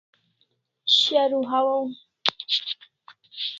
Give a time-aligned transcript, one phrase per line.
[0.95, 1.85] sharu hawaw